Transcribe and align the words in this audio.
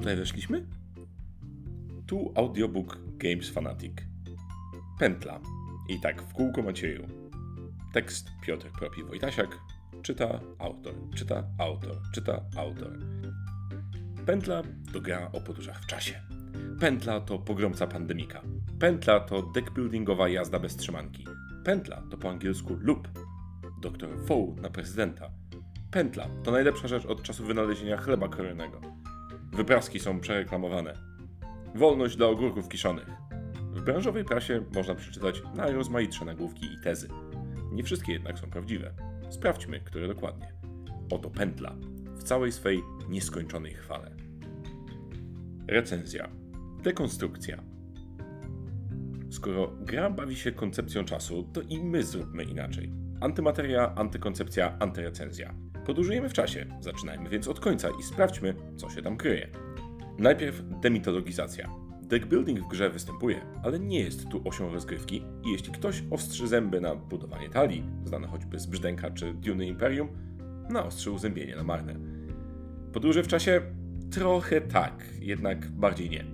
tutaj 0.00 0.16
weszliśmy? 0.16 0.66
Tu 2.06 2.32
audiobook 2.34 2.98
Games 3.16 3.50
Fanatic. 3.50 3.92
Pętla. 4.98 5.40
I 5.88 6.00
tak 6.00 6.22
w 6.22 6.32
kółko 6.32 6.62
Macieju. 6.62 7.06
Tekst 7.92 8.28
Piotr 8.46 8.70
Propi 8.78 9.04
Wojtasiak. 9.04 9.58
Czyta 10.02 10.40
autor, 10.58 10.94
czyta 11.14 11.44
autor, 11.58 11.96
czyta 12.14 12.40
autor. 12.56 12.98
Pętla 14.26 14.62
to 14.92 15.00
gra 15.00 15.30
o 15.32 15.40
podróżach 15.40 15.82
w 15.82 15.86
czasie. 15.86 16.20
Pętla 16.80 17.20
to 17.20 17.38
pogromca 17.38 17.86
pandemika. 17.86 18.42
Pętla 18.78 19.20
to 19.20 19.42
deckbuildingowa 19.42 20.28
jazda 20.28 20.58
bez 20.58 20.76
trzymanki. 20.76 21.24
Pętla 21.64 22.02
to 22.10 22.16
po 22.16 22.30
angielsku 22.30 22.76
loop. 22.80 23.08
Doktor 23.82 24.26
Foł 24.26 24.56
na 24.62 24.70
prezydenta. 24.70 25.30
Pętla 25.90 26.28
to 26.44 26.50
najlepsza 26.50 26.88
rzecz 26.88 27.06
od 27.06 27.22
czasu 27.22 27.44
wynalezienia 27.44 27.96
chleba 27.96 28.28
krojonego. 28.28 28.99
Wypraski 29.52 30.00
są 30.00 30.20
przereklamowane. 30.20 30.94
Wolność 31.74 32.16
dla 32.16 32.26
ogórków 32.26 32.68
kiszonych. 32.68 33.08
W 33.72 33.82
branżowej 33.82 34.24
prasie 34.24 34.64
można 34.74 34.94
przeczytać 34.94 35.42
najrozmaitsze 35.54 36.24
nagłówki 36.24 36.66
i 36.66 36.84
tezy. 36.84 37.08
Nie 37.72 37.82
wszystkie 37.82 38.12
jednak 38.12 38.38
są 38.38 38.50
prawdziwe. 38.50 38.94
Sprawdźmy, 39.30 39.80
które 39.80 40.08
dokładnie. 40.08 40.52
Oto 41.10 41.30
pętla 41.30 41.76
w 42.14 42.22
całej 42.22 42.52
swej 42.52 42.82
nieskończonej 43.08 43.74
chwale. 43.74 44.10
Recenzja. 45.68 46.28
Dekonstrukcja. 46.82 47.62
Skoro 49.30 49.72
gra 49.80 50.10
bawi 50.10 50.36
się 50.36 50.52
koncepcją 50.52 51.04
czasu, 51.04 51.50
to 51.52 51.60
i 51.62 51.80
my 51.80 52.02
zróbmy 52.02 52.44
inaczej. 52.44 52.92
Antymateria, 53.20 53.94
antykoncepcja, 53.94 54.78
antyrecenzja. 54.78 55.54
Podróżujemy 55.86 56.28
w 56.28 56.32
czasie, 56.32 56.66
zaczynajmy 56.80 57.28
więc 57.28 57.48
od 57.48 57.60
końca 57.60 57.88
i 58.00 58.02
sprawdźmy, 58.02 58.54
co 58.76 58.90
się 58.90 59.02
tam 59.02 59.16
kryje. 59.16 59.48
Najpierw 60.18 60.62
demitologizacja. 60.80 61.70
Deckbuilding 62.02 62.60
w 62.60 62.68
grze 62.68 62.90
występuje, 62.90 63.40
ale 63.62 63.78
nie 63.78 64.00
jest 64.00 64.28
tu 64.28 64.48
osią 64.48 64.72
rozgrywki 64.72 65.16
i 65.44 65.52
jeśli 65.52 65.72
ktoś 65.72 66.02
ostrzy 66.10 66.48
zęby 66.48 66.80
na 66.80 66.96
budowanie 66.96 67.48
talii, 67.48 67.84
znane 68.04 68.28
choćby 68.28 68.58
z 68.58 68.66
Brzdęka 68.66 69.10
czy 69.10 69.34
Duny 69.34 69.66
Imperium, 69.66 70.08
naostrzył 70.70 71.18
zębienie 71.18 71.56
na 71.56 71.62
marne. 71.62 71.94
Podróże 72.92 73.22
w 73.22 73.28
czasie? 73.28 73.62
Trochę 74.10 74.60
tak, 74.60 75.04
jednak 75.20 75.70
bardziej 75.70 76.10
nie. 76.10 76.24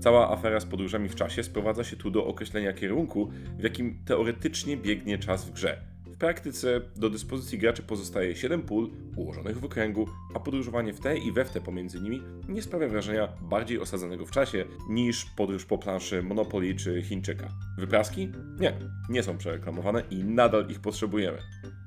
Cała 0.00 0.30
afera 0.30 0.60
z 0.60 0.64
podróżami 0.64 1.08
w 1.08 1.14
czasie 1.14 1.42
sprowadza 1.42 1.84
się 1.84 1.96
tu 1.96 2.10
do 2.10 2.26
określenia 2.26 2.72
kierunku, 2.72 3.30
w 3.58 3.62
jakim 3.62 4.04
teoretycznie 4.04 4.76
biegnie 4.76 5.18
czas 5.18 5.44
w 5.44 5.52
grze. 5.52 5.91
Praktyce 6.22 6.80
do 6.96 7.10
dyspozycji 7.10 7.58
graczy 7.58 7.82
pozostaje 7.82 8.36
7 8.36 8.62
pól 8.62 8.90
ułożonych 9.16 9.60
w 9.60 9.64
okręgu, 9.64 10.08
a 10.34 10.40
podróżowanie 10.40 10.92
w 10.92 11.00
te 11.00 11.18
i 11.18 11.32
we 11.32 11.44
w 11.44 11.50
te 11.50 11.60
pomiędzy 11.60 12.00
nimi 12.00 12.22
nie 12.48 12.62
sprawia 12.62 12.88
wrażenia 12.88 13.28
bardziej 13.40 13.80
osadzonego 13.80 14.26
w 14.26 14.30
czasie 14.30 14.64
niż 14.88 15.24
podróż 15.24 15.64
po 15.64 15.78
planszy 15.78 16.22
Monopoly 16.22 16.74
czy 16.74 17.02
Chińczyka. 17.02 17.48
Wypraski? 17.78 18.28
Nie, 18.60 18.72
nie 19.08 19.22
są 19.22 19.38
przereklamowane 19.38 20.02
i 20.10 20.24
nadal 20.24 20.68
ich 20.70 20.80
potrzebujemy. 20.80 21.38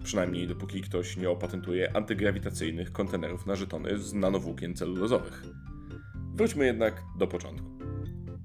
Przynajmniej 0.03 0.47
dopóki 0.47 0.81
ktoś 0.81 1.17
nie 1.17 1.30
opatentuje 1.30 1.95
antygrawitacyjnych 1.95 2.92
kontenerów 2.92 3.45
na 3.45 3.55
żetony 3.55 3.97
z 3.97 4.14
nanowłókien 4.14 4.75
celulozowych. 4.75 5.44
Wróćmy 6.33 6.66
jednak 6.66 7.03
do 7.20 7.27
początku. 7.27 7.67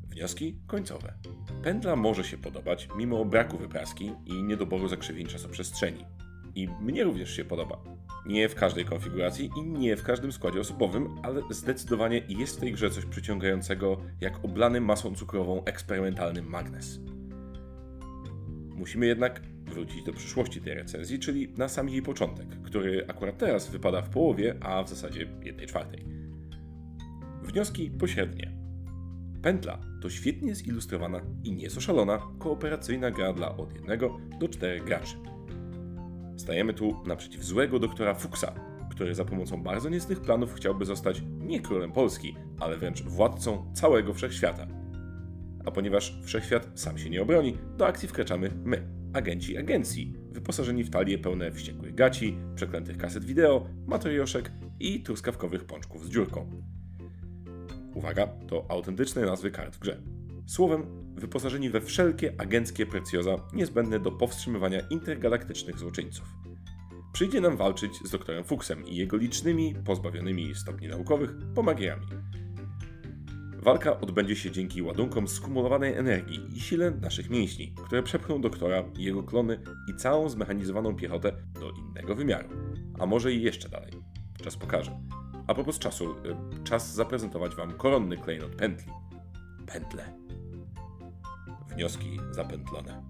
Wnioski 0.08 0.58
końcowe. 0.66 1.14
Pętla 1.62 1.96
może 1.96 2.24
się 2.24 2.38
podobać 2.38 2.88
mimo 2.96 3.24
braku 3.24 3.58
wypraski 3.58 4.12
i 4.26 4.42
niedoboru 4.42 4.88
zakrzywień 4.88 5.26
czasoprzestrzeni. 5.26 6.04
I 6.54 6.68
mnie 6.80 7.04
również 7.04 7.36
się 7.36 7.44
podoba. 7.44 7.82
Nie 8.26 8.48
w 8.48 8.54
każdej 8.54 8.84
konfiguracji 8.84 9.50
i 9.56 9.62
nie 9.62 9.96
w 9.96 10.02
każdym 10.02 10.32
składzie 10.32 10.60
osobowym, 10.60 11.08
ale 11.22 11.42
zdecydowanie 11.50 12.22
jest 12.28 12.56
w 12.56 12.60
tej 12.60 12.72
grze 12.72 12.90
coś 12.90 13.04
przyciągającego 13.04 14.00
jak 14.20 14.44
oblany 14.44 14.80
masą 14.80 15.14
cukrową 15.14 15.64
eksperymentalny 15.64 16.42
magnes. 16.42 17.00
Musimy 18.76 19.06
jednak 19.06 19.42
wrócić 19.64 20.02
do 20.02 20.12
przyszłości 20.12 20.60
tej 20.60 20.74
recenzji, 20.74 21.18
czyli 21.18 21.52
na 21.56 21.68
sam 21.68 21.88
jej 21.88 22.02
początek, 22.02 22.62
który 22.62 23.06
akurat 23.08 23.38
teraz 23.38 23.70
wypada 23.70 24.02
w 24.02 24.10
połowie, 24.10 24.54
a 24.60 24.82
w 24.82 24.88
zasadzie 24.88 25.28
jednej 25.42 25.66
czwartej. 25.66 26.04
Wnioski 27.42 27.90
pośrednie. 27.90 28.59
Pętla 29.42 29.78
to 30.02 30.10
świetnie 30.10 30.54
zilustrowana 30.54 31.20
i 31.44 31.52
nieco 31.52 31.80
szalona 31.80 32.18
kooperacyjna 32.38 33.10
gra 33.10 33.32
dla 33.32 33.56
od 33.56 33.74
jednego 33.74 34.18
do 34.40 34.48
czterech 34.48 34.84
graczy. 34.84 35.16
Stajemy 36.36 36.74
tu 36.74 37.02
naprzeciw 37.06 37.44
złego 37.44 37.78
doktora 37.78 38.14
Fuchsa, 38.14 38.54
który 38.90 39.14
za 39.14 39.24
pomocą 39.24 39.62
bardzo 39.62 39.88
niecnych 39.88 40.20
planów 40.20 40.54
chciałby 40.54 40.84
zostać 40.84 41.22
nie 41.38 41.60
królem 41.60 41.92
Polski, 41.92 42.36
ale 42.60 42.76
wręcz 42.76 43.02
władcą 43.02 43.72
całego 43.74 44.14
wszechświata. 44.14 44.66
A 45.64 45.70
ponieważ 45.70 46.20
wszechświat 46.24 46.68
sam 46.74 46.98
się 46.98 47.10
nie 47.10 47.22
obroni, 47.22 47.58
do 47.76 47.86
akcji 47.86 48.08
wkraczamy 48.08 48.50
my, 48.64 48.88
agenci 49.12 49.58
agencji, 49.58 50.14
wyposażeni 50.32 50.84
w 50.84 50.90
talie 50.90 51.18
pełne 51.18 51.52
wściekłych 51.52 51.94
gaci, 51.94 52.38
przeklętych 52.54 52.98
kaset 52.98 53.24
wideo, 53.24 53.66
matrioszek 53.86 54.52
i 54.80 55.02
truskawkowych 55.02 55.64
pączków 55.64 56.06
z 56.06 56.10
dziurką. 56.10 56.62
Uwaga, 58.00 58.26
to 58.26 58.64
autentyczne 58.68 59.26
nazwy 59.26 59.50
kart 59.50 59.76
w 59.76 59.78
grze. 59.78 60.00
Słowem, 60.46 60.86
wyposażeni 61.14 61.70
we 61.70 61.80
wszelkie 61.80 62.34
agenckie 62.38 62.86
precjoza 62.86 63.36
niezbędne 63.52 64.00
do 64.00 64.12
powstrzymywania 64.12 64.80
intergalaktycznych 64.90 65.78
złoczyńców. 65.78 66.24
Przyjdzie 67.12 67.40
nam 67.40 67.56
walczyć 67.56 67.92
z 68.04 68.10
doktorem 68.10 68.44
Fuchsem 68.44 68.86
i 68.86 68.96
jego 68.96 69.16
licznymi, 69.16 69.74
pozbawionymi 69.84 70.54
stopni 70.54 70.88
naukowych, 70.88 71.30
pomagiami. 71.54 72.06
Walka 73.58 74.00
odbędzie 74.00 74.36
się 74.36 74.50
dzięki 74.50 74.82
ładunkom 74.82 75.28
skumulowanej 75.28 75.94
energii 75.94 76.56
i 76.56 76.60
sile 76.60 76.90
naszych 76.90 77.30
mięśni, 77.30 77.74
które 77.86 78.02
przepchną 78.02 78.40
doktora, 78.40 78.84
jego 78.98 79.22
klony 79.22 79.60
i 79.88 79.96
całą 79.96 80.28
zmechanizowaną 80.28 80.96
piechotę 80.96 81.32
do 81.60 81.70
innego 81.70 82.14
wymiaru. 82.14 82.48
A 82.98 83.06
może 83.06 83.32
i 83.32 83.42
jeszcze 83.42 83.68
dalej. 83.68 83.92
Czas 84.44 84.56
pokaże. 84.56 85.00
A 85.50 85.54
propos 85.54 85.78
czasu, 85.78 86.10
y, 86.10 86.14
czas 86.64 86.94
zaprezentować 86.94 87.54
Wam 87.54 87.72
koronny 87.72 88.16
klejnot 88.16 88.54
pętli. 88.54 88.92
Pętle. 89.66 90.12
Wnioski 91.68 92.20
zapętlone. 92.30 93.02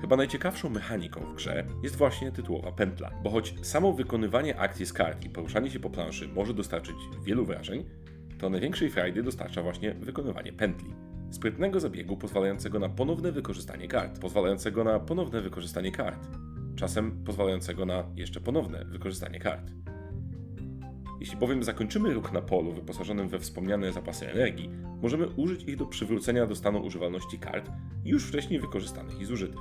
Chyba 0.00 0.16
najciekawszą 0.16 0.70
mechaniką 0.70 1.20
w 1.20 1.34
grze 1.34 1.66
jest 1.82 1.96
właśnie 1.96 2.32
tytułowa 2.32 2.72
pętla, 2.72 3.10
bo 3.22 3.30
choć 3.30 3.66
samo 3.66 3.92
wykonywanie 3.92 4.58
akcji 4.58 4.86
z 4.86 4.92
kart 4.92 5.24
i 5.24 5.30
poruszanie 5.30 5.70
się 5.70 5.80
po 5.80 5.90
planszy 5.90 6.28
może 6.28 6.54
dostarczyć 6.54 6.96
wielu 7.24 7.44
wrażeń, 7.44 7.84
to 8.38 8.50
największej 8.50 8.90
frajdy 8.90 9.22
dostarcza 9.22 9.62
właśnie 9.62 9.94
wykonywanie 9.94 10.52
pętli. 10.52 10.94
Sprytnego 11.30 11.80
zabiegu 11.80 12.16
pozwalającego 12.16 12.78
na 12.78 12.88
ponowne 12.88 13.32
wykorzystanie 13.32 13.88
kart, 13.88 14.18
pozwalającego 14.18 14.84
na 14.84 15.00
ponowne 15.00 15.40
wykorzystanie 15.40 15.92
kart, 15.92 16.28
czasem 16.76 17.24
pozwalającego 17.24 17.86
na 17.86 18.04
jeszcze 18.16 18.40
ponowne 18.40 18.84
wykorzystanie 18.84 19.38
kart. 19.38 19.72
Jeśli 21.22 21.36
bowiem 21.36 21.62
zakończymy 21.62 22.14
ruch 22.14 22.32
na 22.32 22.42
polu 22.42 22.72
wyposażonym 22.72 23.28
we 23.28 23.38
wspomniane 23.38 23.92
zapasy 23.92 24.30
energii, 24.30 24.70
możemy 25.02 25.28
użyć 25.28 25.62
ich 25.62 25.76
do 25.76 25.86
przywrócenia 25.86 26.46
do 26.46 26.54
stanu 26.56 26.82
używalności 26.82 27.38
kart 27.38 27.70
już 28.04 28.24
wcześniej 28.24 28.60
wykorzystanych 28.60 29.20
i 29.20 29.24
zużytych. 29.24 29.60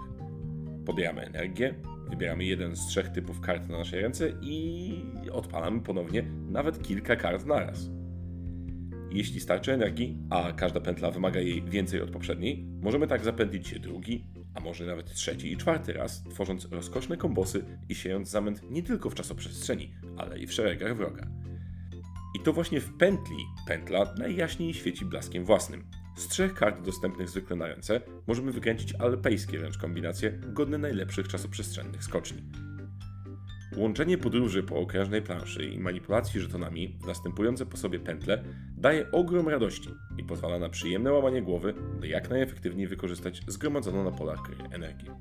Pobieramy 0.85 1.21
energię, 1.21 1.75
wybieramy 2.09 2.43
jeden 2.43 2.75
z 2.75 2.87
trzech 2.87 3.09
typów 3.09 3.41
kart 3.41 3.69
na 3.69 3.77
naszej 3.77 4.01
ręce 4.01 4.33
i 4.41 5.03
odpalamy 5.31 5.81
ponownie 5.81 6.23
nawet 6.49 6.83
kilka 6.83 7.15
kart 7.15 7.45
naraz. 7.45 7.89
Jeśli 9.11 9.39
starczy 9.39 9.73
energii, 9.73 10.17
a 10.29 10.51
każda 10.51 10.79
pętla 10.79 11.11
wymaga 11.11 11.39
jej 11.39 11.63
więcej 11.63 12.01
od 12.01 12.11
poprzedniej, 12.11 12.65
możemy 12.81 13.07
tak 13.07 13.23
zapętlić 13.23 13.67
się 13.67 13.79
drugi, 13.79 14.25
a 14.53 14.59
może 14.59 14.85
nawet 14.85 15.13
trzeci 15.13 15.51
i 15.51 15.57
czwarty 15.57 15.93
raz, 15.93 16.23
tworząc 16.23 16.67
rozkoszne 16.71 17.17
kombosy 17.17 17.63
i 17.89 17.95
siejąc 17.95 18.29
zamęt 18.29 18.71
nie 18.71 18.83
tylko 18.83 19.09
w 19.09 19.15
czasoprzestrzeni, 19.15 19.93
ale 20.17 20.39
i 20.39 20.47
w 20.47 20.53
szeregach 20.53 20.97
wroga. 20.97 21.40
I 22.35 22.39
to 22.39 22.53
właśnie 22.53 22.81
w 22.81 22.97
pętli 22.97 23.45
pętla 23.67 24.13
najjaśniej 24.17 24.73
świeci 24.73 25.05
blaskiem 25.05 25.45
własnym. 25.45 25.83
Z 26.15 26.27
trzech 26.27 26.53
kart 26.53 26.81
dostępnych 26.85 27.29
zwykle 27.29 27.55
na 27.55 27.67
ręce 27.67 28.01
możemy 28.27 28.51
wykręcić 28.51 28.93
alpejskie 28.95 29.59
wręcz 29.59 29.77
kombinacje 29.77 30.31
godne 30.31 30.77
najlepszych 30.77 31.27
czasoprzestrzennych 31.27 32.03
skoczni. 32.03 32.43
Łączenie 33.77 34.17
podróży 34.17 34.63
po 34.63 34.75
okrężnej 34.75 35.21
planszy 35.21 35.65
i 35.65 35.79
manipulacji 35.79 36.39
żetonami 36.39 36.99
następujące 37.07 37.65
po 37.65 37.77
sobie 37.77 37.99
pętle 37.99 38.43
daje 38.77 39.11
ogrom 39.11 39.47
radości 39.49 39.89
i 40.17 40.23
pozwala 40.23 40.59
na 40.59 40.69
przyjemne 40.69 41.11
łamanie 41.11 41.41
głowy, 41.41 41.73
by 41.99 42.07
jak 42.07 42.29
najefektywniej 42.29 42.87
wykorzystać 42.87 43.41
zgromadzoną 43.47 44.03
na 44.03 44.11
polach 44.11 44.41
gry 44.41 44.55
energię. 44.71 45.11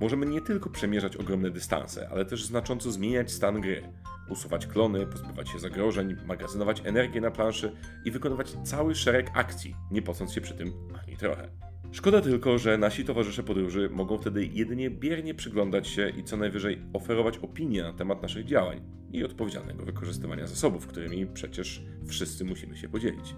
Możemy 0.00 0.26
nie 0.26 0.40
tylko 0.40 0.70
przemierzać 0.70 1.16
ogromne 1.16 1.50
dystanse, 1.50 2.08
ale 2.08 2.24
też 2.24 2.44
znacząco 2.44 2.92
zmieniać 2.92 3.32
stan 3.32 3.60
gry, 3.60 3.82
usuwać 4.28 4.66
klony, 4.66 5.06
pozbywać 5.06 5.48
się 5.48 5.58
zagrożeń, 5.58 6.16
magazynować 6.26 6.82
energię 6.84 7.20
na 7.20 7.30
planszy 7.30 7.72
i 8.04 8.10
wykonywać 8.10 8.56
cały 8.64 8.94
szereg 8.94 9.30
akcji, 9.34 9.74
nie 9.90 10.02
pocąc 10.02 10.32
się 10.32 10.40
przy 10.40 10.54
tym 10.54 10.72
ani 11.02 11.16
trochę. 11.16 11.48
Szkoda 11.92 12.20
tylko, 12.20 12.58
że 12.58 12.78
nasi 12.78 13.04
towarzysze 13.04 13.42
podróży 13.42 13.90
mogą 13.92 14.18
wtedy 14.18 14.46
jedynie 14.46 14.90
biernie 14.90 15.34
przyglądać 15.34 15.88
się 15.88 16.08
i 16.08 16.24
co 16.24 16.36
najwyżej 16.36 16.82
oferować 16.92 17.38
opinie 17.38 17.82
na 17.82 17.92
temat 17.92 18.22
naszych 18.22 18.44
działań 18.44 18.80
i 19.12 19.24
odpowiedzialnego 19.24 19.84
wykorzystywania 19.84 20.46
zasobów, 20.46 20.86
którymi 20.86 21.26
przecież 21.26 21.82
wszyscy 22.06 22.44
musimy 22.44 22.76
się 22.76 22.88
podzielić. 22.88 23.34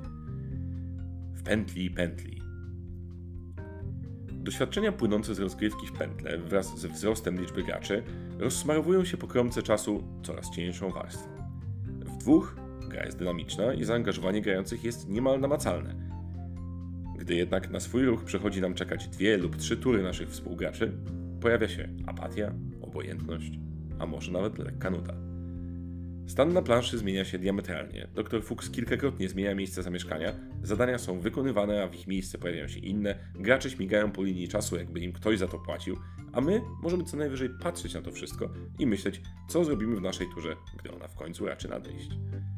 W 1.34 1.42
pętli 1.42 1.90
pętli. 1.90 2.37
Doświadczenia 4.48 4.92
płynące 4.92 5.34
z 5.34 5.38
rozgrywki 5.38 5.86
w 5.86 5.92
pętle 5.92 6.38
wraz 6.38 6.78
ze 6.78 6.88
wzrostem 6.88 7.40
liczby 7.40 7.62
graczy 7.62 8.02
rozsmarowują 8.38 9.04
się 9.04 9.16
po 9.16 9.26
kromce 9.26 9.62
czasu 9.62 10.04
coraz 10.22 10.50
cieńszą 10.50 10.90
warstwą. 10.90 11.28
W 11.84 12.16
dwóch 12.16 12.56
gra 12.88 13.04
jest 13.04 13.18
dynamiczna 13.18 13.74
i 13.74 13.84
zaangażowanie 13.84 14.42
grających 14.42 14.84
jest 14.84 15.08
niemal 15.08 15.40
namacalne. 15.40 15.94
Gdy 17.18 17.34
jednak 17.34 17.70
na 17.70 17.80
swój 17.80 18.04
ruch 18.04 18.24
przychodzi 18.24 18.60
nam 18.60 18.74
czekać 18.74 19.08
dwie 19.08 19.36
lub 19.36 19.56
trzy 19.56 19.76
tury 19.76 20.02
naszych 20.02 20.28
współgraczy, 20.28 20.92
pojawia 21.40 21.68
się 21.68 21.88
apatia, 22.06 22.52
obojętność, 22.82 23.52
a 23.98 24.06
może 24.06 24.32
nawet 24.32 24.58
lekka 24.58 24.90
nuda. 24.90 25.27
Stan 26.28 26.52
na 26.52 26.62
planszy 26.62 26.98
zmienia 26.98 27.24
się 27.24 27.38
diametralnie. 27.38 28.08
Dr 28.14 28.44
Fuchs 28.44 28.70
kilkakrotnie 28.70 29.28
zmienia 29.28 29.54
miejsce 29.54 29.82
zamieszkania, 29.82 30.32
zadania 30.62 30.98
są 30.98 31.20
wykonywane, 31.20 31.82
a 31.82 31.88
w 31.88 31.94
ich 31.94 32.06
miejsce 32.06 32.38
pojawiają 32.38 32.68
się 32.68 32.78
inne, 32.78 33.18
gracze 33.34 33.70
śmigają 33.70 34.12
po 34.12 34.22
linii 34.22 34.48
czasu, 34.48 34.76
jakby 34.76 35.00
im 35.00 35.12
ktoś 35.12 35.38
za 35.38 35.48
to 35.48 35.58
płacił, 35.58 35.96
a 36.32 36.40
my 36.40 36.60
możemy 36.82 37.04
co 37.04 37.16
najwyżej 37.16 37.50
patrzeć 37.62 37.94
na 37.94 38.02
to 38.02 38.12
wszystko 38.12 38.50
i 38.78 38.86
myśleć, 38.86 39.20
co 39.48 39.64
zrobimy 39.64 39.96
w 39.96 40.00
naszej 40.00 40.26
turze, 40.34 40.56
gdy 40.78 40.94
ona 40.94 41.08
w 41.08 41.14
końcu 41.14 41.46
raczy 41.46 41.68
nadejść. 41.68 42.08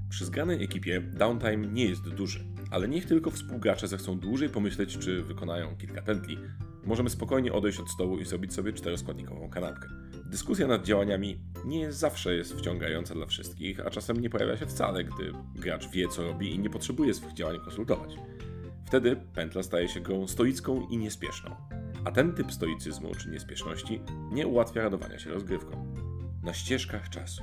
Przy 0.09 0.25
zgranej 0.25 0.65
ekipie 0.65 1.01
downtime 1.01 1.67
nie 1.67 1.85
jest 1.85 2.09
duży, 2.09 2.45
ale 2.71 2.89
niech 2.89 3.07
tylko 3.07 3.31
współgracze 3.31 3.89
zechcą 3.89 4.19
dłużej 4.19 4.49
pomyśleć, 4.49 4.99
czy 4.99 5.23
wykonają 5.23 5.77
kilka 5.77 6.03
pętli, 6.03 6.39
możemy 6.85 7.11
spokojnie 7.11 7.53
odejść 7.53 7.81
od 7.81 7.91
stołu 7.91 8.19
i 8.19 8.25
zrobić 8.25 8.53
sobie 8.53 8.73
czteroskładnikową 8.73 9.51
kanapkę. 9.51 9.89
Dyskusja 10.27 10.67
nad 10.67 10.85
działaniami 10.85 11.39
nie 11.65 11.93
zawsze 11.93 12.35
jest 12.35 12.55
wciągająca 12.55 13.15
dla 13.15 13.27
wszystkich, 13.27 13.81
a 13.87 13.91
czasem 13.91 14.21
nie 14.21 14.31
pojawia 14.31 14.57
się 14.57 14.67
wcale, 14.67 15.05
gdy 15.05 15.33
gracz 15.55 15.91
wie, 15.91 16.09
co 16.09 16.23
robi 16.23 16.55
i 16.55 16.59
nie 16.59 16.71
potrzebuje 16.71 17.15
swych 17.15 17.33
działań 17.33 17.59
konsultować. 17.65 18.15
Wtedy 18.87 19.17
pętla 19.17 19.63
staje 19.63 19.89
się 19.89 20.01
grą 20.01 20.27
stoicką 20.27 20.89
i 20.89 20.99
niespieszną. 20.99 21.57
A 22.05 22.13
ten 22.13 22.33
typ 22.33 22.53
stoicyzmu 22.53 23.15
czy 23.15 23.31
niespieszności 23.31 24.01
nie 24.33 24.47
ułatwia 24.47 24.83
radowania 24.83 25.19
się 25.19 25.31
rozgrywką. 25.31 25.95
Na 26.43 26.55
ścieżkach 26.55 27.09
czasu. 27.09 27.43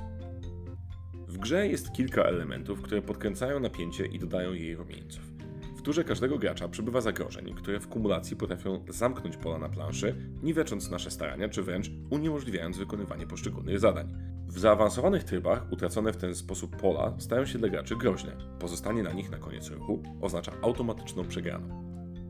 W 1.28 1.38
grze 1.38 1.68
jest 1.68 1.92
kilka 1.92 2.22
elementów, 2.22 2.82
które 2.82 3.02
podkręcają 3.02 3.60
napięcie 3.60 4.06
i 4.06 4.18
dodają 4.18 4.52
jej 4.52 4.76
rumieńców 4.76 5.37
turze 5.82 6.04
każdego 6.04 6.38
gracza 6.38 6.68
przybywa 6.68 7.00
zagrożeń, 7.00 7.54
które 7.54 7.80
w 7.80 7.88
kumulacji 7.88 8.36
potrafią 8.36 8.84
zamknąć 8.88 9.36
pola 9.36 9.58
na 9.58 9.68
planszy, 9.68 10.14
niwecząc 10.42 10.90
nasze 10.90 11.10
starania, 11.10 11.48
czy 11.48 11.62
wręcz 11.62 11.90
uniemożliwiając 12.10 12.78
wykonywanie 12.78 13.26
poszczególnych 13.26 13.78
zadań. 13.78 14.14
W 14.48 14.58
zaawansowanych 14.58 15.24
trybach 15.24 15.72
utracone 15.72 16.12
w 16.12 16.16
ten 16.16 16.34
sposób 16.34 16.76
pola 16.76 17.14
stają 17.18 17.46
się 17.46 17.58
dla 17.58 17.68
graczy 17.68 17.96
groźne. 17.96 18.36
Pozostanie 18.58 19.02
na 19.02 19.12
nich 19.12 19.30
na 19.30 19.38
koniec 19.38 19.70
ruchu 19.70 20.02
oznacza 20.20 20.52
automatyczną 20.62 21.24
przegraną. 21.24 21.88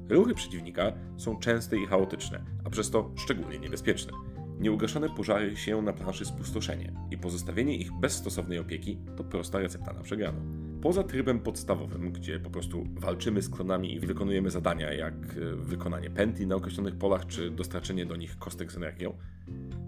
Ruchy 0.09 0.35
przeciwnika 0.35 0.93
są 1.17 1.39
częste 1.39 1.79
i 1.79 1.87
chaotyczne, 1.87 2.45
a 2.65 2.71
przez 2.71 2.91
to 2.91 3.11
szczególnie 3.17 3.59
niebezpieczne. 3.59 4.13
Nieugaszone 4.59 5.09
pożary 5.09 5.57
sieją 5.57 5.83
na 5.83 5.93
planszy 5.93 6.25
spustoszenie 6.25 6.93
i 7.11 7.19
pozostawienie 7.19 7.77
ich 7.77 7.93
bez 7.93 8.13
stosownej 8.13 8.59
opieki 8.59 8.99
to 9.17 9.25
prosta 9.25 9.59
recepta 9.59 9.93
na 9.93 10.01
przegraną. 10.01 10.58
Poza 10.83 11.03
trybem 11.03 11.41
podstawowym, 11.41 12.13
gdzie 12.13 12.41
po 12.41 12.51
prostu 12.51 12.85
walczymy 12.91 13.43
z 13.43 13.49
klonami 13.49 13.95
i 13.95 14.01
wykonujemy 14.01 14.51
zadania, 14.51 14.93
jak 14.93 15.15
e, 15.15 15.57
wykonanie 15.57 16.11
pętli 16.11 16.47
na 16.47 16.55
określonych 16.55 16.97
polach, 16.97 17.27
czy 17.27 17.51
dostarczenie 17.51 18.07
do 18.07 18.17
nich 18.17 18.39
kostek 18.39 18.73
z 18.73 18.77
energią, 18.77 19.13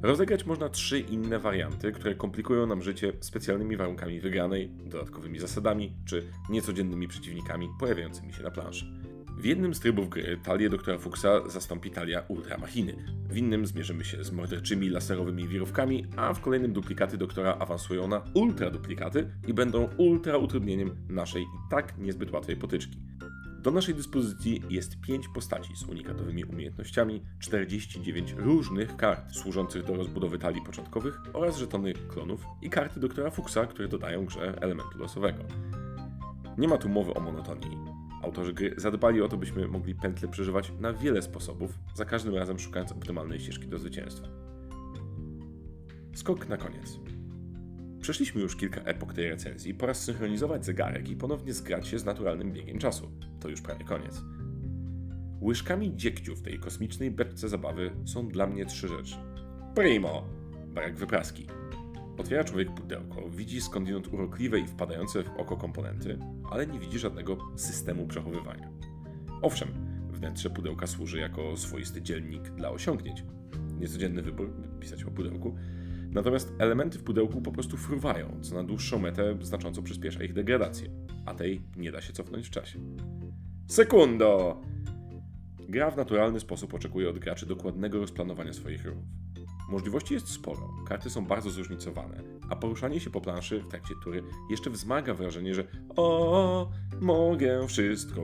rozegrać 0.03 0.47
można 0.47 0.69
trzy 0.69 1.01
inne 1.01 1.39
warianty, 1.39 1.93
które 1.93 2.15
komplikują 2.15 2.67
nam 2.67 2.83
życie 2.83 3.13
specjalnymi 3.21 3.77
warunkami 3.77 4.21
wygranej, 4.21 4.69
dodatkowymi 4.69 5.39
zasadami, 5.39 5.93
czy 6.05 6.27
niecodziennymi 6.49 7.09
przeciwnikami 7.09 7.69
pojawiającymi 7.81 8.33
się 8.33 8.43
na 8.43 8.51
planszy. 8.51 9.00
W 9.41 9.45
jednym 9.45 9.75
z 9.75 9.81
trybów 9.81 10.09
gry 10.09 10.39
talię 10.43 10.71
doktora 10.71 10.99
Fuchsa 10.99 11.49
zastąpi 11.49 11.91
talia 11.91 12.23
Ultramachiny. 12.29 12.97
W 13.31 13.37
innym 13.37 13.67
zmierzymy 13.67 14.05
się 14.05 14.25
z 14.25 14.33
morderczymi 14.33 14.89
laserowymi 14.89 15.49
wirówkami, 15.49 16.07
a 16.17 16.35
w 16.35 16.41
kolejnym 16.41 16.73
duplikaty 16.73 17.19
doktora 17.19 17.57
awansują 17.59 18.09
na 18.09 18.25
ultraduplikaty 18.35 19.31
i 19.47 19.55
będą 19.55 19.89
ultra 19.97 20.37
utrudnieniem 20.37 20.97
naszej 21.09 21.43
i 21.43 21.71
tak 21.71 21.99
niezbyt 21.99 22.33
łatwej 22.33 22.57
potyczki. 22.57 22.99
Do 23.63 23.71
naszej 23.71 23.95
dyspozycji 23.95 24.63
jest 24.71 25.01
5 25.01 25.29
postaci 25.35 25.77
z 25.77 25.83
unikatowymi 25.83 26.45
umiejętnościami, 26.45 27.23
49 27.39 28.35
różnych 28.39 28.97
kart 28.97 29.35
służących 29.35 29.85
do 29.85 29.97
rozbudowy 29.97 30.39
talii 30.39 30.63
początkowych 30.63 31.21
oraz 31.33 31.57
żetony 31.57 31.93
klonów 31.93 32.45
i 32.63 32.71
karty 32.71 33.01
doktora 33.01 33.31
Fuchsa, 33.31 33.67
które 33.67 33.89
dodają 33.89 34.25
grze 34.25 34.59
elementu 34.61 34.99
losowego. 34.99 35.45
Nie 36.59 36.69
ma 36.69 36.79
tu 36.79 36.89
mowy 36.89 37.15
o 37.15 37.21
monotonii. 37.21 38.00
Autorzy 38.23 38.53
gry 38.53 38.75
zadbali 38.77 39.23
o 39.23 39.29
to, 39.29 39.37
byśmy 39.37 39.69
mogli 39.69 39.95
pętle 39.95 40.29
przeżywać 40.29 40.73
na 40.81 40.93
wiele 40.93 41.23
sposobów, 41.23 41.79
za 41.95 42.05
każdym 42.05 42.35
razem 42.35 42.59
szukając 42.59 42.93
optymalnej 42.93 43.41
ścieżki 43.41 43.69
do 43.69 43.79
zwycięstwa. 43.79 44.29
Skok 46.15 46.49
na 46.49 46.57
koniec. 46.57 46.99
Przeszliśmy 48.01 48.43
już 48.43 48.57
kilka 48.57 48.81
epok 48.81 49.15
tej 49.15 49.29
recenzji, 49.29 49.75
pora 49.75 49.95
zsynchronizować 49.95 50.65
zegarek 50.65 51.09
i 51.09 51.17
ponownie 51.17 51.53
zgrać 51.53 51.89
się 51.89 51.99
z 51.99 52.05
naturalnym 52.05 52.53
biegiem 52.53 52.79
czasu. 52.79 53.11
To 53.41 53.49
już 53.49 53.61
prawie 53.61 53.85
koniec. 53.85 54.23
Łyżkami 55.41 55.97
dziegciu 55.97 56.37
w 56.37 56.43
tej 56.43 56.59
kosmicznej 56.59 57.11
beczce 57.11 57.49
zabawy 57.49 57.91
są 58.05 58.29
dla 58.29 58.47
mnie 58.47 58.67
trzy 58.67 58.89
rzeczy. 58.89 59.17
Primo! 59.75 60.25
Barak 60.67 60.97
wypraski. 60.97 61.47
Otwiera 62.21 62.45
człowiek 62.45 62.75
pudełko, 62.75 63.31
widzi 63.31 63.61
skądinąd 63.61 64.13
urokliwe 64.13 64.59
i 64.59 64.67
wpadające 64.67 65.23
w 65.23 65.31
oko 65.37 65.57
komponenty, 65.57 66.19
ale 66.51 66.67
nie 66.67 66.79
widzi 66.79 66.99
żadnego 66.99 67.39
systemu 67.57 68.07
przechowywania. 68.07 68.71
Owszem, 69.43 69.69
wnętrze 70.11 70.51
pudełka 70.51 70.87
służy 70.87 71.19
jako 71.19 71.57
swoisty 71.57 72.03
dzielnik 72.03 72.43
dla 72.51 72.71
osiągnięć. 72.71 73.25
Niecodzienny 73.79 74.23
wybór, 74.23 74.53
pisać 74.81 75.05
o 75.05 75.11
pudełku. 75.11 75.57
Natomiast 76.11 76.53
elementy 76.59 76.99
w 76.99 77.03
pudełku 77.03 77.43
po 77.43 77.53
prostu 77.53 77.77
fruwają, 77.77 78.39
co 78.41 78.55
na 78.55 78.65
dłuższą 78.65 78.99
metę 78.99 79.39
znacząco 79.41 79.83
przyspiesza 79.83 80.25
ich 80.25 80.33
degradację, 80.33 80.89
a 81.27 81.35
tej 81.35 81.61
nie 81.77 81.93
da 81.93 82.01
się 82.01 82.13
cofnąć 82.13 82.47
w 82.47 82.51
czasie. 82.51 82.79
Sekundo! 83.67 84.61
Gra 85.69 85.91
w 85.91 85.97
naturalny 85.97 86.41
sposób 86.41 86.75
oczekuje 86.75 87.09
od 87.09 87.19
graczy 87.19 87.47
dokładnego 87.47 87.99
rozplanowania 87.99 88.53
swoich 88.53 88.85
ruchów. 88.85 89.20
Możliwości 89.71 90.15
jest 90.15 90.29
sporo, 90.29 90.75
karty 90.87 91.11
są 91.11 91.27
bardzo 91.27 91.51
zróżnicowane, 91.51 92.23
a 92.49 92.57
poruszanie 92.57 93.01
się 93.01 93.11
po 93.11 93.21
planszy 93.21 93.61
w 93.61 93.69
trakcie 93.69 93.95
tury 94.05 94.23
jeszcze 94.51 94.71
wzmaga 94.71 95.15
wrażenie, 95.15 95.55
że 95.55 95.65
o, 95.97 96.71
mogę 97.01 97.67
wszystko. 97.67 98.23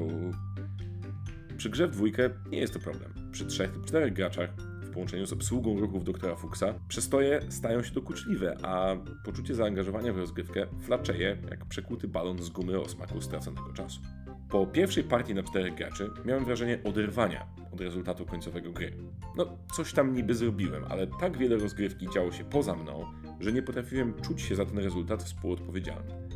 Przy 1.56 1.70
grze 1.70 1.88
w 1.88 1.90
dwójkę 1.90 2.30
nie 2.50 2.58
jest 2.58 2.72
to 2.72 2.80
problem. 2.80 3.12
Przy 3.32 3.46
trzech 3.46 3.74
lub 3.74 3.86
czterech 3.86 4.12
graczach 4.12 4.50
w 4.56 4.90
połączeniu 4.90 5.26
z 5.26 5.32
obsługą 5.32 5.80
ruchów 5.80 6.04
doktora 6.04 6.36
Fuchsa 6.36 6.74
przestoje 6.88 7.40
stają 7.48 7.82
się 7.82 7.94
dokuczliwe, 7.94 8.56
a 8.62 8.96
poczucie 9.24 9.54
zaangażowania 9.54 10.12
w 10.12 10.18
rozgrywkę 10.18 10.66
flaczeje 10.82 11.36
jak 11.50 11.64
przekłuty 11.64 12.08
balon 12.08 12.42
z 12.42 12.48
gumy 12.48 12.80
o 12.80 12.88
smaku 12.88 13.20
straconego 13.20 13.72
czasu. 13.72 14.00
Po 14.48 14.66
pierwszej 14.66 15.04
partii 15.04 15.34
na 15.34 15.42
czterech 15.42 15.74
graczy 15.74 16.10
miałem 16.24 16.44
wrażenie 16.44 16.78
oderwania 16.84 17.46
od 17.72 17.80
rezultatu 17.80 18.26
końcowego 18.26 18.72
gry. 18.72 18.92
No, 19.36 19.58
coś 19.76 19.92
tam 19.92 20.14
niby 20.14 20.34
zrobiłem, 20.34 20.84
ale 20.88 21.06
tak 21.06 21.38
wiele 21.38 21.56
rozgrywki 21.56 22.06
działo 22.14 22.32
się 22.32 22.44
poza 22.44 22.74
mną, 22.74 23.04
że 23.40 23.52
nie 23.52 23.62
potrafiłem 23.62 24.14
czuć 24.22 24.42
się 24.42 24.56
za 24.56 24.66
ten 24.66 24.78
rezultat 24.78 25.22
współodpowiedzialny. 25.22 26.28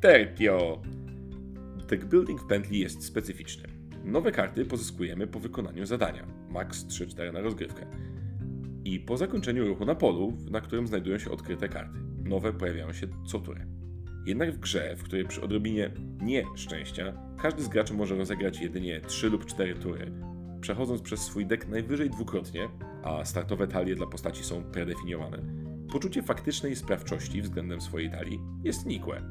Tertio! 0.00 0.82
Deck 1.88 2.04
building 2.04 2.40
w 2.40 2.46
pętli 2.46 2.78
jest 2.78 3.04
specyficzny. 3.04 3.68
Nowe 4.04 4.32
karty 4.32 4.64
pozyskujemy 4.64 5.26
po 5.26 5.40
wykonaniu 5.40 5.86
zadania, 5.86 6.26
max 6.50 6.86
3-4 6.86 7.32
na 7.32 7.40
rozgrywkę. 7.40 7.86
I 8.84 9.00
po 9.00 9.16
zakończeniu 9.16 9.66
ruchu 9.66 9.84
na 9.84 9.94
polu, 9.94 10.36
na 10.50 10.60
którym 10.60 10.86
znajdują 10.86 11.18
się 11.18 11.30
odkryte 11.30 11.68
karty. 11.68 11.98
Nowe 12.24 12.52
pojawiają 12.52 12.92
się 12.92 13.06
co 13.26 13.38
turę. 13.38 13.79
Jednak 14.26 14.52
w 14.52 14.58
grze, 14.58 14.96
w 14.96 15.02
której 15.02 15.24
przy 15.24 15.42
odrobinie 15.42 15.90
nie 16.22 16.44
szczęścia, 16.56 17.12
każdy 17.42 17.62
z 17.62 17.68
graczy 17.68 17.94
może 17.94 18.16
rozegrać 18.16 18.60
jedynie 18.60 19.00
3 19.00 19.28
lub 19.28 19.46
4 19.46 19.74
tury, 19.74 20.12
przechodząc 20.60 21.02
przez 21.02 21.20
swój 21.20 21.46
deck 21.46 21.68
najwyżej 21.68 22.10
dwukrotnie, 22.10 22.68
a 23.02 23.24
startowe 23.24 23.68
talie 23.68 23.94
dla 23.94 24.06
postaci 24.06 24.44
są 24.44 24.64
predefiniowane, 24.64 25.38
poczucie 25.92 26.22
faktycznej 26.22 26.76
sprawczości 26.76 27.42
względem 27.42 27.80
swojej 27.80 28.10
talii 28.10 28.40
jest 28.64 28.86
nikłe. 28.86 29.22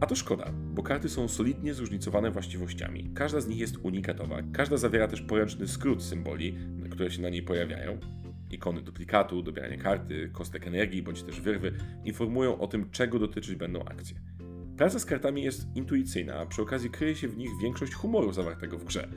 A 0.00 0.06
to 0.06 0.14
szkoda, 0.14 0.52
bo 0.74 0.82
karty 0.82 1.08
są 1.08 1.28
solidnie 1.28 1.74
zróżnicowane 1.74 2.30
właściwościami, 2.30 3.10
każda 3.14 3.40
z 3.40 3.48
nich 3.48 3.58
jest 3.58 3.76
unikatowa, 3.76 4.36
każda 4.52 4.76
zawiera 4.76 5.08
też 5.08 5.22
poręczny 5.22 5.68
skrót 5.68 6.02
symboli, 6.02 6.58
które 6.90 7.10
się 7.10 7.22
na 7.22 7.28
niej 7.28 7.42
pojawiają, 7.42 7.98
ikony 8.50 8.82
duplikatu, 8.82 9.42
dobieranie 9.42 9.78
karty, 9.78 10.30
kostek 10.32 10.66
energii 10.66 11.02
bądź 11.02 11.22
też 11.22 11.40
wyrwy 11.40 11.72
informują 12.04 12.58
o 12.58 12.66
tym, 12.66 12.90
czego 12.90 13.18
dotyczyć 13.18 13.54
będą 13.54 13.84
akcje. 13.84 14.16
Praca 14.76 14.98
z 14.98 15.04
kartami 15.04 15.42
jest 15.42 15.66
intuicyjna, 15.74 16.34
a 16.34 16.46
przy 16.46 16.62
okazji 16.62 16.90
kryje 16.90 17.16
się 17.16 17.28
w 17.28 17.36
nich 17.36 17.50
większość 17.62 17.94
humoru 17.94 18.32
zawartego 18.32 18.78
w 18.78 18.84
grze. 18.84 19.08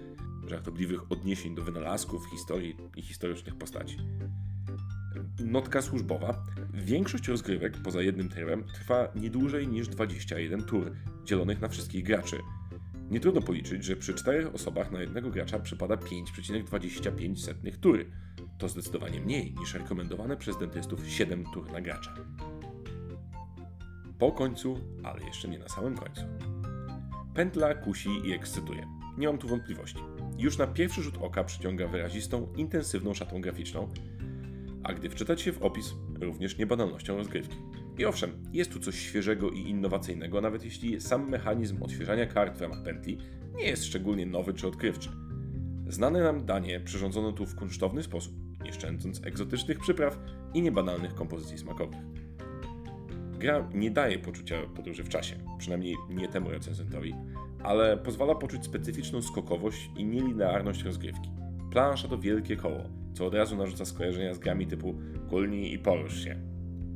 żartobliwych 0.47 1.11
odniesień 1.11 1.55
do 1.55 1.63
wynalazków, 1.63 2.29
historii 2.31 2.75
i 2.95 3.01
historycznych 3.01 3.55
postaci. 3.55 3.97
Notka 5.39 5.81
służbowa. 5.81 6.43
Większość 6.73 7.27
rozgrywek 7.27 7.77
poza 7.77 8.01
jednym 8.01 8.29
trybem 8.29 8.63
trwa 8.63 9.07
nie 9.15 9.29
dłużej 9.29 9.67
niż 9.67 9.87
21 9.87 10.63
tur, 10.63 10.91
dzielonych 11.23 11.61
na 11.61 11.67
wszystkich 11.67 12.03
graczy. 12.03 12.37
Nie 13.09 13.19
trudno 13.19 13.41
policzyć, 13.41 13.83
że 13.83 13.95
przy 13.95 14.13
czterech 14.13 14.55
osobach 14.55 14.91
na 14.91 15.01
jednego 15.01 15.29
gracza 15.29 15.59
przypada 15.59 15.95
5,25 15.95 17.77
tury. 17.77 18.05
To 18.61 18.69
zdecydowanie 18.69 19.21
mniej 19.21 19.53
niż 19.59 19.73
rekomendowane 19.73 20.37
przez 20.37 20.57
dentystów 20.57 21.07
7 21.07 21.45
tur 21.53 21.71
na 21.71 21.81
gracza. 21.81 22.13
Po 24.19 24.31
końcu, 24.31 24.77
ale 25.03 25.23
jeszcze 25.23 25.47
nie 25.47 25.59
na 25.59 25.69
samym 25.69 25.97
końcu. 25.97 26.21
Pętla 27.33 27.75
kusi 27.75 28.09
i 28.23 28.33
ekscytuje. 28.33 28.87
Nie 29.17 29.27
mam 29.27 29.37
tu 29.37 29.47
wątpliwości. 29.47 29.99
Już 30.37 30.57
na 30.57 30.67
pierwszy 30.67 31.01
rzut 31.01 31.17
oka 31.21 31.43
przyciąga 31.43 31.87
wyrazistą, 31.87 32.53
intensywną 32.55 33.13
szatą 33.13 33.41
graficzną, 33.41 33.93
a 34.83 34.93
gdy 34.93 35.09
wczytać 35.09 35.41
się 35.41 35.51
w 35.51 35.61
opis, 35.61 35.93
również 36.19 36.57
niebanalnością 36.57 37.17
rozgrywki. 37.17 37.57
I 37.97 38.05
owszem, 38.05 38.43
jest 38.53 38.73
tu 38.73 38.79
coś 38.79 38.99
świeżego 38.99 39.49
i 39.49 39.59
innowacyjnego, 39.59 40.41
nawet 40.41 40.63
jeśli 40.63 41.01
sam 41.01 41.29
mechanizm 41.29 41.83
odświeżania 41.83 42.25
kart 42.25 42.57
w 42.57 42.61
ramach 42.61 42.83
pętli 42.83 43.17
nie 43.55 43.63
jest 43.63 43.85
szczególnie 43.85 44.25
nowy 44.25 44.53
czy 44.53 44.67
odkrywczy. 44.67 45.09
Znane 45.87 46.23
nam 46.23 46.45
danie 46.45 46.79
przyrządzono 46.79 47.31
tu 47.31 47.45
w 47.45 47.55
kunsztowny 47.55 48.03
sposób, 48.03 48.50
nie 48.63 48.73
szczędząc 48.73 49.25
egzotycznych 49.25 49.79
przypraw 49.79 50.17
i 50.53 50.61
niebanalnych 50.61 51.15
kompozycji 51.15 51.57
smakowych. 51.57 51.99
Gra 53.39 53.69
nie 53.73 53.91
daje 53.91 54.19
poczucia 54.19 54.55
podróży 54.75 55.03
w 55.03 55.09
czasie, 55.09 55.35
przynajmniej 55.57 55.95
nie 56.09 56.27
temu 56.27 56.49
recenzentowi, 56.49 57.15
ale 57.63 57.97
pozwala 57.97 58.35
poczuć 58.35 58.65
specyficzną 58.65 59.21
skokowość 59.21 59.89
i 59.97 60.05
nielinearność 60.05 60.83
rozgrywki. 60.83 61.29
Plansza 61.71 62.07
to 62.07 62.17
wielkie 62.17 62.55
koło, 62.55 62.83
co 63.13 63.25
od 63.25 63.33
razu 63.33 63.57
narzuca 63.57 63.85
skojarzenia 63.85 64.33
z 64.33 64.39
grami 64.39 64.67
typu 64.67 64.95
kulnij 65.29 65.73
i 65.73 65.79
porusz 65.79 66.23
się. 66.23 66.35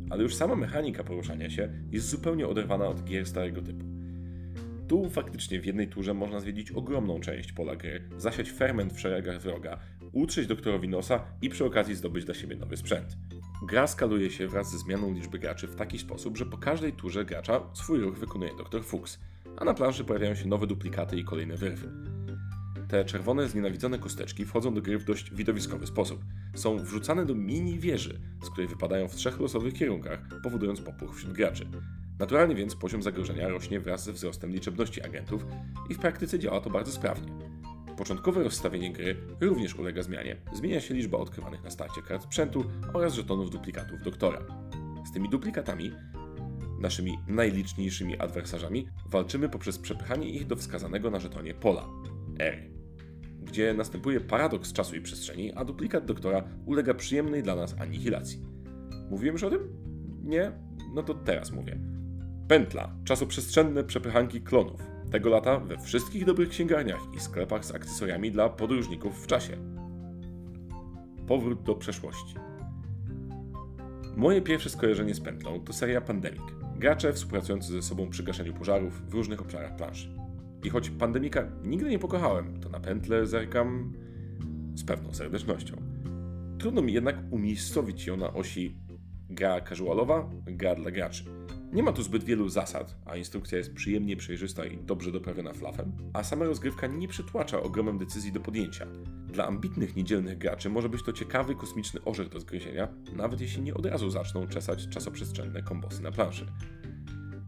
Ale 0.10 0.24
już 0.24 0.36
sama 0.36 0.55
mechanika 0.55 1.03
poruszania 1.03 1.50
się 1.50 1.69
jest 1.91 2.10
zupełnie 2.10 2.48
oderwana 2.48 2.88
od 2.88 3.03
gier 3.03 3.25
starego 3.25 3.62
typu. 3.62 3.95
Tu 4.88 5.10
faktycznie 5.10 5.62
w 5.62 5.65
jednej 5.65 5.88
turze 5.88 6.13
można 6.13 6.39
zwiedzić 6.39 6.72
ogromną 6.72 7.20
część 7.20 7.51
pola 7.51 7.75
gry, 7.75 8.10
zasiać 8.18 8.51
ferment 8.51 8.94
w 8.94 9.00
szeregach 9.00 9.42
wroga, 9.42 9.80
utrzeć 10.12 10.48
doktorowi 10.48 10.89
nosa 10.89 11.24
i 11.42 11.50
przy 11.50 11.65
okazji 11.65 11.96
zdobyć 11.96 12.25
dla 12.25 12.34
siebie 12.34 12.56
nowy 12.56 12.77
sprzęt. 12.77 13.18
Gra 13.68 13.88
skaluje 13.88 14.32
się 14.32 14.48
wraz 14.48 14.72
ze 14.72 14.77
zmianą 14.77 15.13
liczby 15.13 15.39
graczy 15.39 15.68
w 15.68 15.75
taki 15.75 16.00
sposób, 16.00 16.38
że 16.38 16.46
po 16.46 16.58
każdej 16.58 16.94
turze 16.94 17.25
gracza 17.25 17.62
swój 17.74 18.00
ruch 18.00 18.18
wykonuje 18.18 18.51
dr 18.58 18.84
Fuchs, 18.84 19.20
a 19.58 19.65
na 19.65 19.74
planszy 19.74 20.04
pojawiają 20.04 20.36
się 20.36 20.48
nowe 20.48 20.68
duplikaty 20.68 21.18
i 21.18 21.24
kolejne 21.24 21.58
wyrwy. 21.58 21.89
Te 22.88 23.06
czerwone, 23.06 23.50
znienawidzone 23.50 24.00
kosteczki 24.00 24.46
wchodzą 24.46 24.74
do 24.74 24.82
gry 24.82 24.98
w 24.98 25.06
dość 25.06 25.34
widowiskowy 25.34 25.88
sposób. 25.88 26.24
Są 26.56 26.77
wrzucane 26.77 27.25
do 27.25 27.36
mini 27.36 27.80
wieży, 27.80 28.20
z 28.44 28.50
której 28.50 28.68
wypadają 28.68 29.08
w 29.08 29.15
trzech 29.15 29.39
losowych 29.39 29.74
kierunkach, 29.74 30.20
powodując 30.44 30.82
popłoch 30.82 31.15
wśród 31.15 31.34
graczy. 31.34 31.68
Naturalnie 32.19 32.55
więc 32.55 32.75
poziom 32.75 33.03
zagrożenia 33.03 33.48
rośnie 33.48 33.79
wraz 33.79 34.03
ze 34.03 34.13
wzrostem 34.13 34.51
liczebności 34.51 35.01
agentów 35.01 35.45
i 35.89 35.93
w 35.93 36.00
praktyce 36.00 36.39
działa 36.39 36.62
to 36.62 36.69
bardzo 36.69 36.91
sprawnie. 36.91 37.31
Początkowe 37.98 38.43
rozstawienie 38.43 38.93
gry 38.93 39.15
również 39.41 39.75
ulega 39.75 40.03
zmianie. 40.03 40.38
Zmienia 40.53 40.81
się 40.81 40.93
liczba 40.93 41.17
odkrywanych 41.17 41.63
na 41.63 41.69
starcie 41.69 42.01
kart 42.01 42.24
sprzętu 42.24 42.63
oraz 42.93 43.13
żetonów 43.13 43.50
duplikatów 43.50 44.03
doktora. 44.03 44.45
Z 45.05 45.12
tymi 45.13 45.29
duplikatami, 45.29 45.91
naszymi 46.79 47.17
najliczniejszymi 47.27 48.19
adwersarzami, 48.19 48.88
walczymy 49.10 49.50
poprzez 49.50 49.79
przepychanie 49.79 50.29
ich 50.29 50.48
do 50.48 50.55
wskazanego 50.55 51.12
na 51.12 51.19
żetonie 51.19 51.53
pola 51.53 51.88
R, 52.39 52.69
gdzie 53.41 53.74
następuje 53.74 54.22
paradoks 54.22 54.74
czasu 54.74 54.95
i 54.95 55.01
przestrzeni, 55.01 55.53
a 55.53 55.65
duplikat 55.65 56.05
doktora 56.05 56.43
ulega 56.65 56.93
przyjemnej 56.93 57.43
dla 57.43 57.55
nas 57.55 57.75
anihilacji. 57.79 58.43
Mówiłem 59.10 59.34
już 59.34 59.43
o 59.43 59.50
tym? 59.50 59.60
Nie? 60.24 60.51
No 60.93 61.03
to 61.03 61.13
teraz 61.13 61.51
mówię. 61.51 61.95
Pętla. 62.48 62.92
Czasoprzestrzenne 63.04 63.84
przepychanki 63.84 64.42
klonów. 64.42 64.82
Tego 65.12 65.30
lata 65.30 65.60
we 65.60 65.78
wszystkich 65.78 66.25
dobrych 66.25 66.50
księgarniach 66.50 67.02
i 67.16 67.20
sklepach 67.20 67.66
z 67.66 67.75
akcesoriami 67.75 68.32
dla 68.32 68.50
podróżników 68.50 69.24
w 69.24 69.28
czasie. 69.28 69.58
Powrót 71.28 71.64
do 71.64 71.75
przeszłości. 71.75 72.36
Moje 74.16 74.42
pierwsze 74.42 74.70
skojarzenie 74.70 75.14
z 75.14 75.22
pętlą 75.22 75.60
to 75.60 75.74
seria 75.74 76.02
Pandemic. 76.02 76.42
Gracze 76.75 77.14
współpracujący 77.14 77.72
ze 77.72 77.82
sobą 77.82 78.10
przy 78.10 78.24
gaszeniu 78.24 78.54
pożarów 78.54 79.10
w 79.10 79.14
różnych 79.14 79.42
obszarach 79.42 79.75
planszy. 79.75 80.10
I 80.64 80.70
choć 80.70 80.90
pandemika 80.90 81.48
nigdy 81.64 81.90
nie 81.90 82.00
pokochałem, 82.00 82.60
to 82.60 82.70
na 82.70 82.80
pętlę 82.80 83.25
zerkam 83.25 83.94
z 84.75 84.84
pewną 84.84 85.14
serdecznością. 85.14 85.75
Trudno 86.60 86.82
mi 86.82 86.94
jednak 86.94 87.16
umiejscowić 87.32 88.08
ją 88.08 88.18
na 88.18 88.34
osi 88.34 88.78
gra 89.30 89.62
casualowa, 89.62 90.30
gra 90.46 90.75
dla 90.75 90.92
graczy. 90.92 91.24
Nie 91.74 91.84
ma 91.84 91.91
tu 91.91 92.03
zbyt 92.03 92.24
wielu 92.24 92.50
zasad, 92.50 92.95
a 93.05 93.15
instrukcja 93.15 93.57
jest 93.57 93.74
przyjemnie 93.74 94.17
przejrzysta 94.17 94.65
i 94.65 94.77
dobrze 94.77 95.12
doprawiona 95.12 95.53
flafem, 95.53 95.91
a 96.13 96.24
sama 96.24 96.45
rozgrywka 96.45 96.88
nie 96.88 97.07
przytłacza 97.07 97.62
ogromem 97.62 97.98
decyzji 97.98 98.31
do 98.31 98.39
podjęcia. 98.39 98.88
Dla 99.27 99.48
ambitnych 99.48 99.95
niedzielnych 99.95 100.38
graczy 100.38 100.69
może 100.69 100.89
być 100.89 101.03
to 101.03 101.13
ciekawy 101.13 101.55
kosmiczny 101.55 102.03
orzech 102.03 102.29
do 102.29 102.39
zgryzienia, 102.39 102.88
nawet 103.15 103.41
jeśli 103.41 103.62
nie 103.62 103.74
od 103.74 103.86
razu 103.86 104.10
zaczną 104.10 104.48
czesać 104.48 104.88
czasoprzestrzenne 104.89 105.62
kombosy 105.62 106.03
na 106.03 106.12
planszy. 106.12 106.45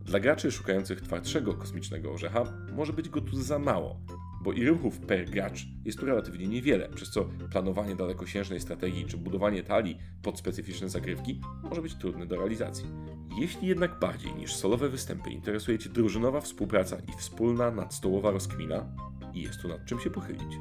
Dla 0.05 0.19
graczy 0.19 0.51
szukających 0.51 1.01
twardszego 1.01 1.53
kosmicznego 1.53 2.12
orzecha 2.12 2.43
może 2.75 2.93
być 2.93 3.09
go 3.09 3.21
tu 3.21 3.41
za 3.41 3.59
mało, 3.59 4.00
bo 4.41 4.53
i 4.53 4.65
ruchów 4.65 5.00
per 5.00 5.29
gracz 5.29 5.67
jest 5.86 6.00
tu 6.00 6.06
relatywnie 6.06 6.48
niewiele, 6.48 6.89
przez 6.89 7.10
co 7.10 7.29
planowanie 7.51 7.96
dalekosiężnej 7.96 8.60
strategii 8.60 9.06
czy 9.06 9.17
budowanie 9.17 9.63
talii 9.63 9.98
pod 10.22 10.39
specyficzne 10.39 10.89
zagrywki 10.89 11.41
może 11.63 11.82
być 11.82 11.96
trudne 11.96 12.25
do 12.25 12.36
realizacji. 12.36 12.86
Jeśli 13.39 13.67
jednak 13.67 14.00
bardziej 14.00 14.36
niż 14.36 14.56
solowe 14.56 14.89
występy 14.89 15.29
interesuje 15.29 15.79
Cię 15.79 15.89
drużynowa 15.89 16.41
współpraca 16.41 16.98
i 16.98 17.17
wspólna 17.17 17.72
nadstołowa 17.72 18.32
rozkmina, 18.32 18.86
jest 19.34 19.62
tu 19.62 19.67
nad 19.67 19.86
czym 19.86 20.00
się 20.00 20.10
pochylić. 20.10 20.58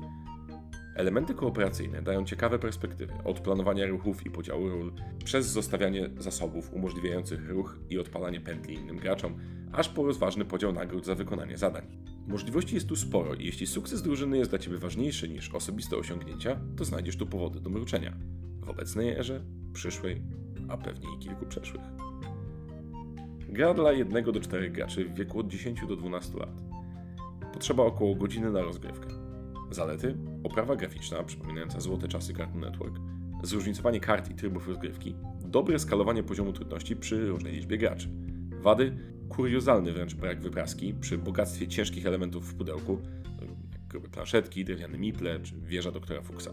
Elementy 0.97 1.35
kooperacyjne 1.35 2.03
dają 2.03 2.25
ciekawe 2.25 2.59
perspektywy, 2.59 3.13
od 3.25 3.41
planowania 3.41 3.87
ruchów 3.87 4.27
i 4.27 4.31
podziału 4.31 4.69
ról, 4.69 4.93
przez 5.25 5.47
zostawianie 5.47 6.11
zasobów 6.19 6.73
umożliwiających 6.73 7.49
ruch 7.49 7.79
i 7.91 7.99
odpalanie 7.99 8.41
pętli 8.41 8.75
innym 8.75 8.97
graczom, 8.97 9.39
aż 9.73 9.89
po 9.89 10.05
rozważny 10.05 10.45
podział 10.45 10.73
nagród 10.73 11.07
za 11.07 11.15
wykonanie 11.15 11.59
zadań. 11.59 12.16
Możliwości 12.27 12.75
jest 12.75 12.89
tu 12.89 12.97
sporo 12.97 13.35
i 13.35 13.45
jeśli 13.45 13.67
sukces 13.67 14.03
drużyny 14.03 14.39
jest 14.39 14.51
dla 14.51 14.59
Ciebie 14.59 14.79
ważniejszy 14.79 15.29
niż 15.29 15.55
osobiste 15.55 15.97
osiągnięcia, 15.97 16.61
to 16.77 16.85
znajdziesz 16.85 17.17
tu 17.17 17.27
powody 17.27 17.61
do 17.61 17.71
mruczenia. 17.71 18.17
W 18.61 18.69
obecnej 18.69 19.09
erze, 19.09 19.45
przyszłej, 19.73 20.23
a 20.69 20.77
pewnie 20.77 21.15
i 21.17 21.19
kilku 21.19 21.47
przeszłych. 21.47 21.83
Gra 23.49 23.75
dla 23.75 23.93
1 23.93 24.25
do 24.25 24.41
4 24.41 24.71
graczy 24.71 25.05
w 25.05 25.15
wieku 25.15 25.41
od 25.41 25.49
10 25.49 25.81
do 25.89 25.97
12 25.97 26.39
lat. 26.39 26.63
Potrzeba 27.53 27.83
około 27.83 28.15
godziny 28.15 28.51
na 28.51 28.63
rozgrywkę. 28.63 29.09
Zalety: 29.71 30.17
oprawa 30.45 30.77
graficzna 30.77 31.23
przypominająca 31.23 31.81
złote 31.81 32.09
czasy 32.09 32.35
Cartoon 32.35 32.61
Network, 32.61 32.95
zróżnicowanie 33.43 34.01
kart 34.01 34.31
i 34.31 34.35
trybów 34.35 34.69
rozgrywki, 34.69 35.15
dobre 35.45 35.79
skalowanie 35.79 36.23
poziomu 36.23 36.53
trudności 36.53 36.97
przy 36.97 37.29
różnej 37.29 37.53
liczbie 37.53 37.79
graczy. 37.79 38.09
Wady: 38.63 39.16
kuriozalny 39.29 39.93
wręcz 39.93 40.15
brak 40.15 40.41
wypraski 40.41 40.95
przy 40.95 41.19
bogactwie 41.19 41.69
ciężkich 41.69 42.07
elementów 42.07 42.53
w 42.53 42.55
pudełku, 42.55 42.99
jak 43.73 43.87
grube 43.89 44.09
planszetki, 44.09 44.65
drewniane 44.65 44.99
miple 44.99 45.41
czy 45.41 45.61
wieża 45.61 45.91
doktora 45.91 46.23
Fuchsa. 46.23 46.51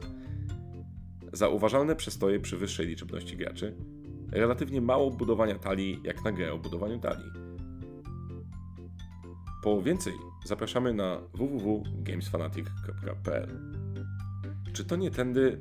Zauważalne 1.34 1.96
przestoje 1.96 2.40
przy 2.40 2.58
wyższej 2.58 2.88
liczebności 2.88 3.38
graczy, 3.38 3.76
relatywnie 4.32 4.82
mało 4.82 5.12
budowania 5.12 5.60
talii 5.60 6.02
jak 6.04 6.24
na 6.24 6.32
grę 6.32 6.54
o 6.54 6.58
budowaniu 6.58 7.00
talii. 7.00 7.32
Po 9.64 9.82
więcej 9.82 10.14
zapraszamy 10.46 10.94
na 10.94 11.18
www.gamesfanatic.pl. 11.34 13.60
Czy 14.74 14.86
to 14.86 14.96
nie 14.96 15.12
tędy... 15.12 15.58